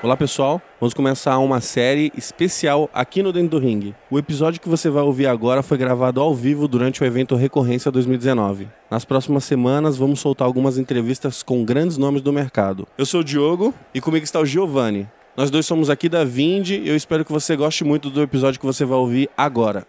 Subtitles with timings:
[0.00, 3.92] Olá pessoal, vamos começar uma série especial aqui no Dentro do Ring.
[4.08, 7.90] O episódio que você vai ouvir agora foi gravado ao vivo durante o evento Recorrência
[7.90, 8.68] 2019.
[8.88, 12.86] Nas próximas semanas vamos soltar algumas entrevistas com grandes nomes do mercado.
[12.96, 15.08] Eu sou o Diogo e comigo está o Giovanni.
[15.36, 18.60] Nós dois somos aqui da Vind e eu espero que você goste muito do episódio
[18.60, 19.84] que você vai ouvir agora.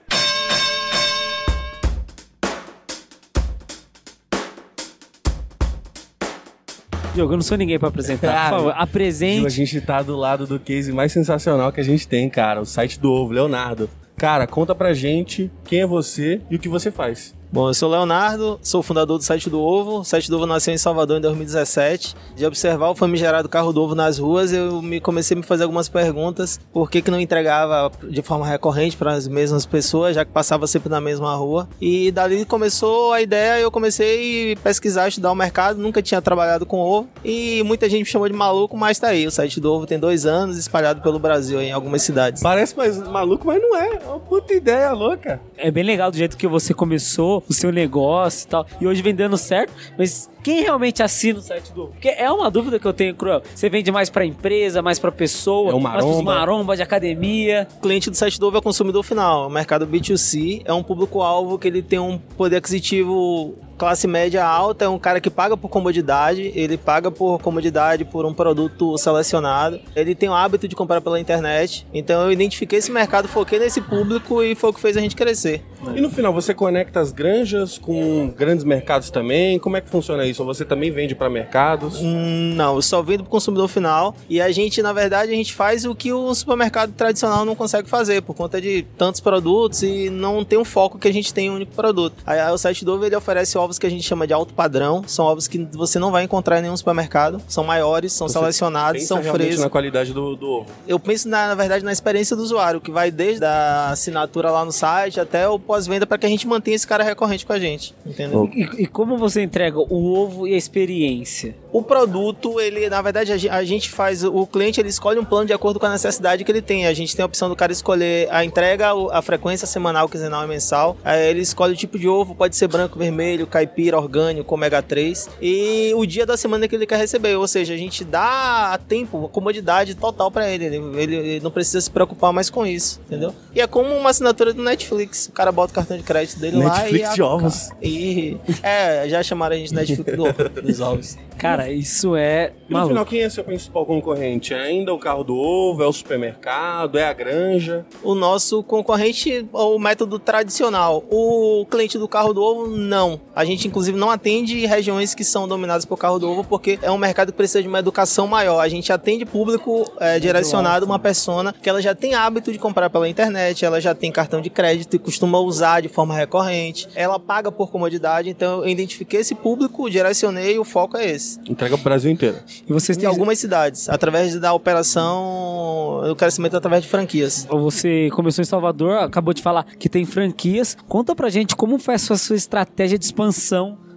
[7.14, 8.50] Diogo, eu não sou ninguém pra apresentar.
[8.50, 9.46] Por favor, apresente.
[9.46, 12.62] A gente tá do lado do case mais sensacional que a gente tem, cara.
[12.62, 13.90] O site do Ovo, Leonardo.
[14.16, 17.35] Cara, conta pra gente quem é você e o que você faz.
[17.52, 20.02] Bom, eu sou o Leonardo, sou fundador do Site do Ovo.
[20.02, 22.16] O Site do Ovo nasceu em Salvador em 2017.
[22.35, 25.63] De observar o famigerado carro do ovo nas ruas, eu me comecei a me fazer
[25.63, 26.59] algumas perguntas.
[26.71, 30.67] Por que, que não entregava de forma recorrente para as mesmas pessoas, já que passava
[30.67, 31.67] sempre na mesma rua.
[31.81, 35.79] E dali começou a ideia, eu comecei a pesquisar, estudar o mercado.
[35.79, 37.09] Nunca tinha trabalhado com ovo.
[37.26, 39.26] E muita gente me chamou de maluco, mas tá aí.
[39.26, 42.43] O Site do Ovo tem dois anos, espalhado pelo Brasil, em algumas cidades.
[42.43, 43.96] Parece mais maluco, mas não é.
[43.96, 45.41] É uma puta ideia louca.
[45.57, 48.65] É bem legal do jeito que você começou o seu negócio e tal.
[48.82, 52.49] E hoje vem dando certo, mas quem realmente assina o site do Porque é uma
[52.49, 53.41] dúvida que eu tenho, Cruel.
[53.54, 56.34] Você vende mais pra empresa, mais pra pessoa, É o mais pros maromba.
[56.35, 57.68] maromba de academia.
[57.77, 59.48] O cliente do site do Ovo é o consumidor final.
[59.48, 64.85] O mercado B2C é um público-alvo que ele tem um poder aquisitivo classe média alta,
[64.85, 69.80] é um cara que paga por comodidade, ele paga por comodidade por um produto selecionado,
[69.96, 71.88] ele tem o hábito de comprar pela internet.
[71.94, 75.16] Então eu identifiquei esse mercado, foquei nesse público e foi o que fez a gente
[75.16, 75.63] crescer.
[75.96, 79.58] E no final, você conecta as granjas com grandes mercados também?
[79.58, 80.41] Como é que funciona isso?
[80.44, 82.02] Ou você também vende pra mercados?
[82.02, 84.14] Hum, Não, eu só vendo pro consumidor final.
[84.30, 87.88] E a gente, na verdade, a gente faz o que o supermercado tradicional não consegue
[87.88, 91.46] fazer, por conta de tantos produtos e não tem um foco que a gente tem
[91.47, 92.16] em um único produto.
[92.25, 95.03] Aí, o site do Ovo ele oferece ovos que a gente chama de alto padrão.
[95.06, 97.39] São ovos que você não vai encontrar em nenhum supermercado.
[97.47, 99.59] São maiores, são Você selecionados, Pensa são frescos.
[99.59, 100.66] na qualidade do, do ovo.
[100.88, 104.66] Eu penso, na, na verdade, na experiência do usuário, que vai desde a assinatura lá
[104.66, 107.59] no site até o pós-venda para que a gente mantenha esse cara recorrente com a
[107.59, 107.94] gente.
[108.06, 108.50] Entendeu?
[108.53, 111.56] E, e como você entrega o ovo e a experiência?
[111.72, 115.25] O produto, ele, na verdade, a gen- a gente faz, o cliente ele escolhe um
[115.25, 116.88] plano de acordo com a necessidade que ele tem.
[116.88, 120.47] A gente tem a opção do cara escolher a entrega, a frequência semanal, quinzenal e
[120.47, 120.97] mensal.
[121.03, 125.30] Aí ele escolhe o tipo de ovo, pode ser branco, vermelho, caipira, orgânico, ômega 3.
[125.42, 127.36] E o dia da semana que ele quer receber.
[127.36, 130.66] Ou seja, a gente dá a tempo, comodidade total pra ele.
[130.66, 133.34] Ele, ele- ele não precisa se preocupar mais com isso, entendeu?
[133.53, 135.28] E é como uma assinatura do Netflix.
[135.28, 136.94] O cara bota o cartão de crédito dele lá e...
[136.94, 137.70] Netflix de ovos.
[137.81, 141.18] E, é, já chamaram a gente de Netflix do, dos ovos.
[141.38, 142.90] Cara, isso é E no maluco.
[142.94, 144.53] final, quem é seu principal concorrente?
[144.53, 145.81] É ainda o carro do ovo?
[145.84, 146.97] É o supermercado?
[146.97, 147.86] É a granja?
[148.03, 151.03] o nosso concorrente é o método tradicional.
[151.09, 153.20] O cliente do carro do ovo, não.
[153.36, 156.92] A gente, inclusive, não atende regiões que são dominadas por carro do ovo, porque é
[156.92, 158.60] um mercado que precisa de uma educação maior.
[158.60, 162.90] A gente atende público é, direcionado, uma persona que ela já tem hábito de comprar
[162.90, 166.88] pela internet, ela já tem cartão de crédito e costuma usar de forma recorrente.
[166.96, 171.40] Ela paga por comodidade, então eu identifiquei esse público, direcionei e o foco é esse.
[171.50, 172.38] Entrega pro Brasil inteiro.
[172.68, 177.48] E vocês Em têm algumas cidades, através da operação, o crescimento através de franquias.
[177.50, 180.78] Você começou em Salvador, acabou de falar que tem franquias.
[180.88, 183.28] Conta pra gente como foi a sua, sua estratégia de expansão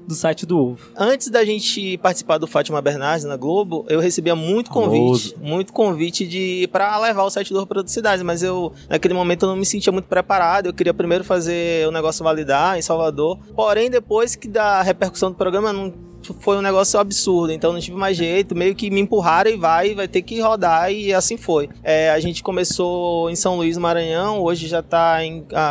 [0.07, 0.79] do site do ovo.
[0.97, 5.37] Antes da gente participar do Fátima Bernardes na Globo, eu recebia muito convite, Famoso.
[5.41, 9.15] muito convite de para levar o site do Ovo para outras cidades, mas eu naquele
[9.15, 10.67] momento eu não me sentia muito preparado.
[10.67, 13.39] Eu queria primeiro fazer o negócio validar em Salvador.
[13.55, 15.93] Porém, depois que da repercussão do programa não
[16.41, 19.95] foi um negócio absurdo, então não tive mais jeito, meio que me empurraram e vai,
[19.95, 21.69] vai ter que rodar e assim foi.
[21.83, 25.19] É, a gente começou em São Luís, Maranhão, hoje já está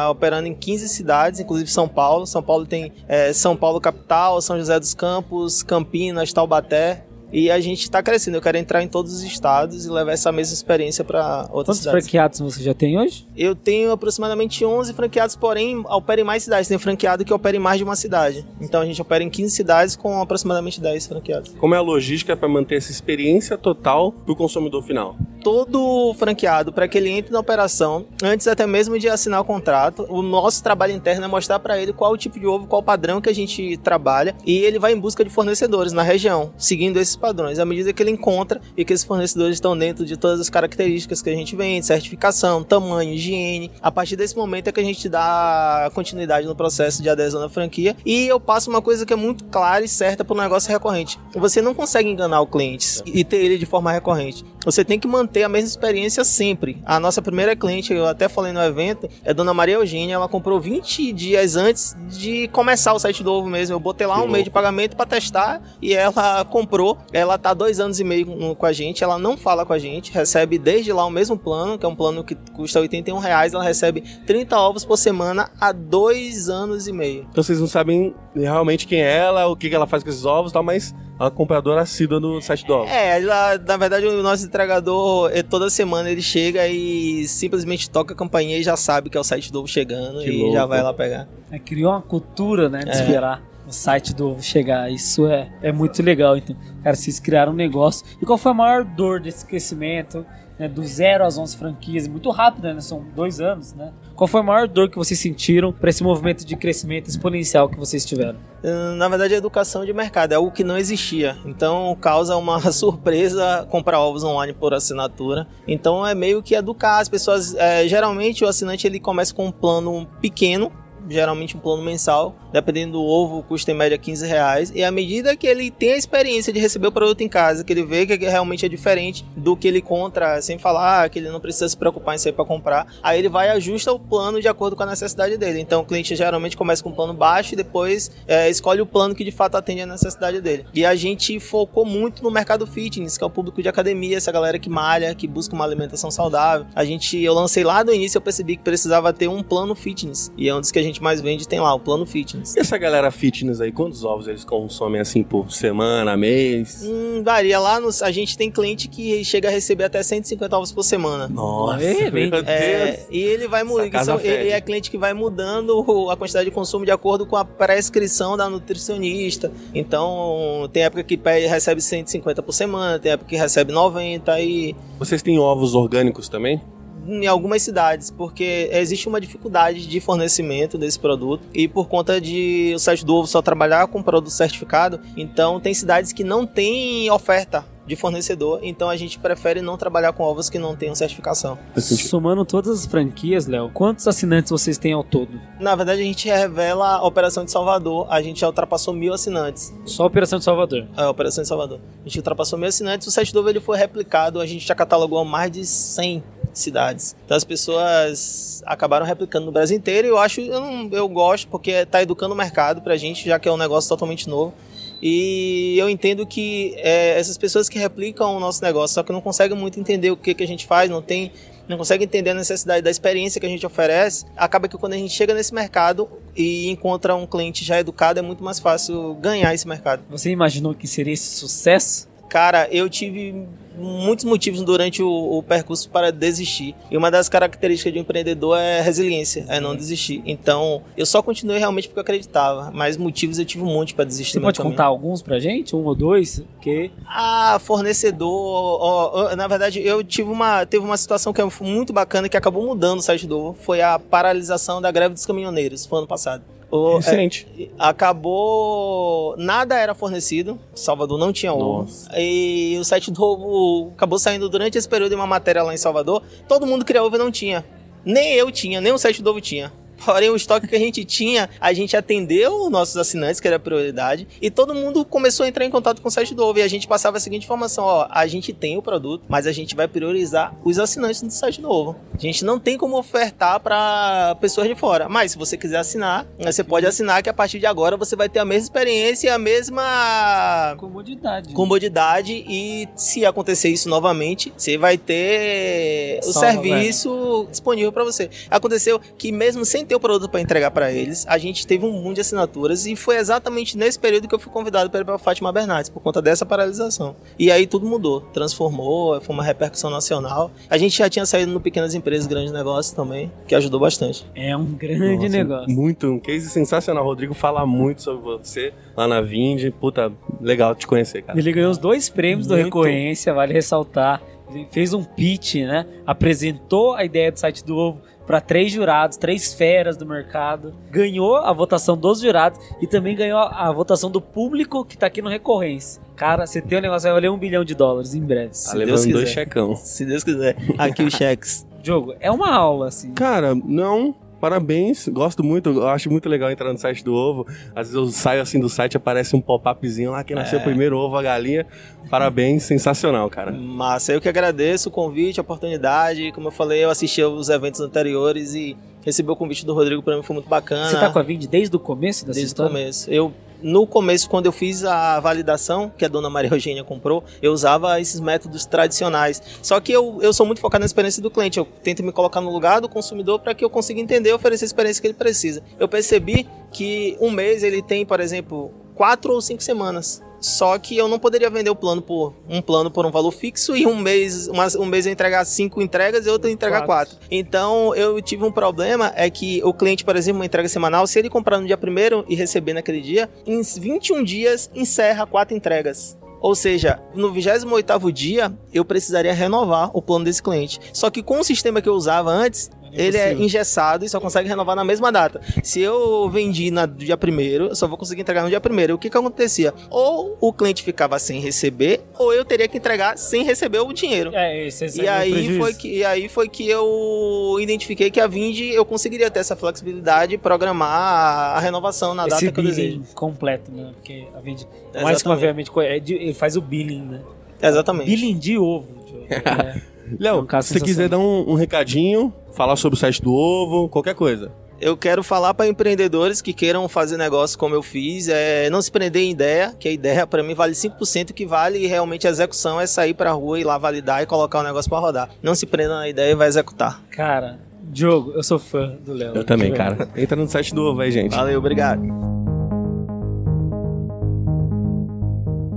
[0.09, 2.25] operando em 15 cidades, inclusive São Paulo.
[2.25, 7.05] São Paulo tem é, São Paulo capital, São José dos Campos, Campinas, Taubaté.
[7.31, 8.35] E a gente está crescendo.
[8.37, 11.77] Eu quero entrar em todos os estados e levar essa mesma experiência para outras Quantos
[11.79, 12.03] cidades.
[12.03, 13.25] franqueados você já tem hoje?
[13.35, 16.67] Eu tenho aproximadamente 11 franqueados, porém opera em mais cidades.
[16.67, 18.45] Tem franqueado que opera em mais de uma cidade.
[18.59, 21.53] Então a gente opera em 15 cidades com aproximadamente 10 franqueados.
[21.59, 25.15] Como é a logística para manter essa experiência total pro consumidor final?
[25.41, 30.05] Todo franqueado para que ele entre na operação, antes até mesmo de assinar o contrato.
[30.09, 32.85] O nosso trabalho interno é mostrar para ele qual o tipo de ovo, qual o
[32.85, 36.99] padrão que a gente trabalha e ele vai em busca de fornecedores na região, seguindo
[36.99, 37.59] esses padrões.
[37.59, 41.21] À medida que ele encontra e que esses fornecedores estão dentro de todas as características
[41.21, 45.09] que a gente vende, certificação, tamanho, higiene, a partir desse momento é que a gente
[45.09, 47.95] dá continuidade no processo de adesão na franquia.
[48.05, 51.19] E eu passo uma coisa que é muito clara e certa para o negócio recorrente.
[51.33, 54.45] Você não consegue enganar o cliente e ter ele de forma recorrente.
[54.63, 56.81] Você tem que manter manter a mesma experiência sempre.
[56.85, 60.15] A nossa primeira cliente, eu até falei no evento, é Dona Maria Eugênia.
[60.15, 63.73] Ela comprou 20 dias antes de começar o site do ovo mesmo.
[63.73, 64.33] Eu botei lá Que um louco.
[64.33, 66.97] mês de pagamento para testar e ela comprou.
[67.13, 69.03] Ela tá dois anos e meio com- a gente.
[69.03, 71.95] Ela não fala com a gente, recebe desde lá o mesmo plano, que é um
[71.95, 73.53] plano que custa 81 reais.
[73.53, 77.25] Ela recebe 30 ovos por semana há dois anos e meio.
[77.31, 80.25] Então vocês não sabem realmente quem é ela, o que que ela faz com esses
[80.25, 80.93] ovos e tal, mas
[81.23, 82.89] uma compradora assídua do site do ovo.
[82.89, 88.17] É, ela- na verdade o nosso entregador, toda semana ele chega e simplesmente toca a
[88.17, 90.53] campainha e já sabe que é o site do ovo chegando Que e louco.
[90.53, 91.27] já vai lá pegar.
[91.51, 92.93] É, criou uma cultura, né, de É.
[92.93, 94.91] esperar o site do ovo chegar.
[94.91, 96.35] Isso é, é muito legal.
[96.37, 98.05] Então, cara, vocês criaram um negócio.
[98.21, 100.25] E qual foi a maior dor desse crescimento?
[100.59, 102.79] Né, do zero às 11 franquias, muito rápido, né?
[102.81, 103.91] São dois anos, né?
[104.21, 107.75] Qual foi a maior dor que vocês sentiram para esse movimento de crescimento exponencial que
[107.75, 108.37] vocês tiveram?
[108.63, 111.35] Hum, Na verdade, a educação de mercado é algo que não existia.
[111.43, 115.47] Então, causa uma surpresa comprar ovos online por assinatura.
[115.67, 117.55] Então, é meio que educar as pessoas.
[117.55, 120.71] é, geralmente, o assinante ele começa com um plano pequeno.
[121.09, 124.71] Geralmente um plano mensal, dependendo do ovo, custa em média 15 reais.
[124.73, 127.73] E à medida que ele tem a experiência de receber o produto em casa, que
[127.73, 131.39] ele vê que realmente é diferente do que ele encontra, sem falar que ele não
[131.39, 134.75] precisa se preocupar em sair para comprar, aí ele vai ajusta o plano de acordo
[134.75, 135.59] com a necessidade dele.
[135.59, 139.15] Então o cliente geralmente começa com um plano baixo e depois é, escolhe o plano
[139.15, 140.65] que de fato atende a necessidade dele.
[140.73, 144.31] E a gente focou muito no mercado fitness, que é o público de academia, essa
[144.31, 146.65] galera que malha, que busca uma alimentação saudável.
[146.75, 150.31] A gente, eu lancei lá do início, eu percebi que precisava ter um plano fitness.
[150.37, 152.55] E é um dos que a gente mais vende, tem lá, o plano fitness.
[152.55, 156.83] E essa galera fitness aí, quantos ovos eles consomem assim por semana, mês?
[156.83, 160.71] Hum, varia lá, nos, a gente tem cliente que chega a receber até 150 ovos
[160.71, 161.27] por semana.
[161.27, 163.07] Nossa, É, meu É, Deus.
[163.11, 164.19] e ele vai mudando.
[164.21, 168.37] Ele é cliente que vai mudando a quantidade de consumo de acordo com a prescrição
[168.37, 169.51] da nutricionista.
[169.73, 175.21] Então, tem época que recebe 150 por semana, tem época que recebe 90 e Vocês
[175.21, 176.61] têm ovos orgânicos também?
[177.07, 182.73] Em algumas cidades, porque existe uma dificuldade de fornecimento desse produto e por conta de
[182.75, 187.09] o site do ovo só trabalhar com produto certificado, então tem cidades que não tem
[187.11, 191.57] oferta de fornecedor, então a gente prefere não trabalhar com ovos que não tenham certificação.
[191.77, 195.41] Somando todas as franquias, Léo, quantos assinantes vocês têm ao todo?
[195.59, 198.07] Na verdade, a gente revela a Operação de Salvador.
[198.09, 199.73] A gente já ultrapassou mil assinantes.
[199.85, 200.87] Só a Operação de Salvador.
[200.95, 201.79] A Operação de Salvador.
[202.05, 203.07] A gente ultrapassou mil assinantes.
[203.07, 204.39] O site novo ele foi replicado.
[204.39, 207.15] A gente já catalogou mais de 100 cidades.
[207.25, 210.07] Então as pessoas acabaram replicando no Brasil inteiro.
[210.07, 213.39] E eu acho, eu, não- eu gosto, porque tá educando o mercado pra gente, já
[213.39, 214.53] que é um negócio totalmente novo.
[215.01, 219.21] E eu entendo que é, essas pessoas que replicam o nosso negócio, só que não
[219.21, 221.31] conseguem muito entender o que, que a gente faz, não tem
[221.67, 224.97] não consegue entender a necessidade da experiência que a gente oferece, acaba que quando a
[224.97, 229.53] gente chega nesse mercado e encontra um cliente já educado, é muito mais fácil ganhar
[229.53, 230.03] esse mercado.
[230.09, 232.09] Você imaginou que seria esse sucesso?
[232.31, 233.45] Cara, eu tive
[233.77, 236.73] muitos motivos durante o, o percurso para desistir.
[236.89, 240.23] E uma das características de um empreendedor é resiliência, é não desistir.
[240.25, 242.71] Então, eu só continuei realmente porque eu acreditava.
[242.73, 244.35] Mas motivos eu tive um monte para desistir.
[244.35, 244.73] Você pode caminho.
[244.75, 245.75] contar alguns pra gente?
[245.75, 246.39] Um ou dois?
[246.53, 248.31] Porque Ah, fornecedor.
[248.31, 252.37] ó, ó, na verdade, eu tive uma, teve uma situação que foi muito bacana que
[252.37, 253.57] acabou mudando o site do Ovo.
[253.59, 256.43] Foi a paralisação da greve dos caminhoneiros, foi ano passado.
[256.71, 259.35] O- é, acabou.
[259.37, 260.57] Nada era fornecido.
[260.73, 261.81] Salvador não tinha ovo.
[261.81, 262.09] Nossa.
[262.17, 265.77] E o site do ovo acabou saindo durante esse período em uma matéria lá em
[265.77, 266.23] Salvador.
[266.47, 267.65] Todo mundo queria ovo e não tinha.
[268.05, 269.71] Nem eu tinha, nem o site do ovo tinha.
[270.05, 273.57] Porém, o estoque que a gente tinha, a gente atendeu os nossos assinantes, que era
[273.57, 276.59] a prioridade, e todo mundo começou a entrar em contato com o site do Ovo.
[276.59, 279.51] E a gente passava a seguinte informação: ó, a gente tem o produto, mas a
[279.51, 281.95] gente vai priorizar os assinantes do site do Ovo.
[282.13, 285.09] A gente não tem como ofertar para pessoas de fora.
[285.09, 288.29] Mas se você quiser assinar, você pode assinar que a partir de agora você vai
[288.29, 291.53] ter a mesma experiência e a mesma comodidade.
[291.53, 298.29] comodidade e se acontecer isso novamente, você vai ter o serviço disponível para você.
[298.49, 302.01] Aconteceu que mesmo sem ter o produto para entregar para eles, a gente teve um
[302.01, 305.17] boom de assinaturas e foi exatamente nesse período que eu fui convidado para ir para
[305.17, 307.13] Fátima Bernardes por conta dessa paralisação.
[307.37, 310.49] E aí tudo mudou, transformou, foi uma repercussão nacional.
[310.69, 314.25] A gente já tinha saído no pequenas empresas, grandes negócios também, que ajudou bastante.
[314.33, 315.69] É um grande Nossa, negócio.
[315.69, 317.03] Muito, um case sensacional.
[317.03, 319.71] Rodrigo fala muito sobre você lá na Vind.
[319.71, 321.37] Puta, legal te conhecer, cara.
[321.37, 322.65] Ele ganhou os dois prêmios do Muito.
[322.65, 324.21] Recorrência, vale ressaltar.
[324.53, 325.85] Ele fez um pitch, né?
[326.05, 330.73] Apresentou a ideia do site do Ovo para três jurados, três feras do mercado.
[330.89, 335.21] Ganhou a votação dos jurados e também ganhou a votação do público que tá aqui
[335.21, 336.01] no Recorrência.
[336.15, 338.49] Cara, você tem um negócio vai valer um bilhão de dólares em breve.
[338.49, 339.33] Tá Se levando Deus dois quiser.
[339.33, 339.75] checão.
[339.75, 340.55] Se Deus quiser.
[340.77, 341.65] Aqui os cheques.
[341.81, 343.11] Diogo, é uma aula, assim.
[343.13, 344.13] Cara, não.
[344.41, 345.07] Parabéns.
[345.07, 347.45] Gosto muito, eu acho muito legal entrar no site do ovo.
[347.75, 350.63] Às vezes eu saio assim do site aparece um pop-upzinho lá que nasceu É.
[350.63, 351.65] primeiro ovo, a galinha.
[352.09, 353.51] Parabéns, sensacional, cara.
[353.51, 356.31] Massa, eu que agradeço o convite, a oportunidade.
[356.33, 360.15] Como eu falei, eu assisti os eventos anteriores e receber o convite do Rodrigo pra
[360.17, 360.89] mim foi muito bacana.
[360.89, 362.71] Você tá com a Vind desde o começo dessa Desde o história?
[362.71, 363.09] começo.
[363.09, 363.31] Eu,
[363.61, 367.99] no começo, quando eu fiz a validação, que a dona Maria Eugênia comprou, eu usava
[367.99, 369.41] esses métodos tradicionais.
[369.61, 371.59] Só que eu, eu sou muito focado na experiência do cliente.
[371.59, 374.65] Eu tento me colocar no lugar do consumidor para que eu consiga entender e oferecer
[374.65, 375.61] a experiência que ele precisa.
[375.79, 380.21] Eu percebi que um mês ele tem, por exemplo, quatro ou cinco semanas.
[380.41, 383.75] Só que eu não poderia vender o plano por um plano por um valor fixo
[383.77, 387.15] e um mês, uma- um mês eu entregar cinco entregas e outro eu entregar Quatro.
[387.15, 387.27] quatro.
[387.31, 391.19] Então eu tive um problema é que o cliente, por exemplo, uma entrega semanal, se
[391.19, 396.17] ele comprar no dia primeiro e receber naquele dia, em 21 dias encerra quatro entregas.
[396.41, 400.79] Ou seja, no 28º dia, eu precisaria renovar o plano desse cliente.
[400.91, 404.47] Só que com o sistema que eu usava antes, ele é engessado e só consegue
[404.47, 405.41] renovar na mesma data.
[405.63, 408.95] Se eu vendi no dia primeiro, eu só vou conseguir entregar no dia primeiro.
[408.95, 409.73] O que que acontecia?
[409.89, 414.31] Ou o cliente ficava sem receber, ou eu teria que entregar sem receber o dinheiro.
[414.33, 418.09] É, esse, esse E é o aí, foi que, e aí foi que eu identifiquei
[418.09, 422.51] que a Vind eu conseguiria ter essa flexibilidade e programar a, renovação na data Esse
[422.51, 422.89] que eu desejo.
[422.99, 423.91] billing completo, né?
[423.93, 424.63] Porque a Vind,
[425.01, 427.21] mais que obviamente, é de- ele faz o billing, né?
[427.61, 428.09] Exatamente.
[428.09, 428.87] Billing de ovo.
[429.05, 429.27] Diogo.
[429.29, 429.81] É.
[430.19, 433.89] Léo, É se você quiser dar um, um recadinho, falar sobre o site do ovo,
[433.89, 434.51] qualquer coisa.
[434.79, 438.91] Eu quero falar para empreendedores que queiram fazer negócio como eu fiz, é não se
[438.91, 442.31] prender em ideia, que a ideia para mim vale 5%, o que vale realmente a
[442.31, 445.29] execução é sair pra rua e lá validar e colocar o negócio para rodar.
[445.43, 446.99] Não se prenda na ideia e vai executar.
[447.11, 449.35] Cara, Diogo, eu sou fã do Léo.
[449.35, 450.09] Eu também, cara.
[450.15, 451.35] Entra no site do ovo aí, gente.
[451.35, 452.01] Valeu, obrigado.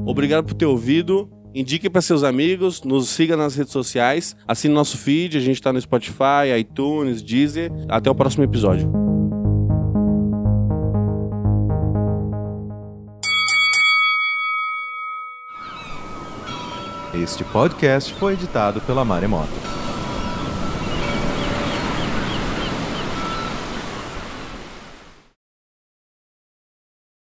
[0.07, 1.29] Obrigado por ter ouvido.
[1.55, 5.73] Indique para seus amigos, nos siga nas redes sociais, assine nosso feed, a gente tá
[5.73, 7.71] no Spotify, iTunes, Deezer.
[7.89, 8.91] Até o próximo episódio.
[17.15, 19.84] Este podcast foi editado pela Maremoto.